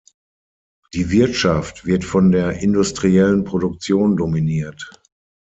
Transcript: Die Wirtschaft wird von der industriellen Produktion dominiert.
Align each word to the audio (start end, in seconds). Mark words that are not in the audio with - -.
Die 0.95 1.11
Wirtschaft 1.11 1.85
wird 1.85 2.03
von 2.03 2.31
der 2.31 2.53
industriellen 2.53 3.43
Produktion 3.43 4.17
dominiert. 4.17 4.89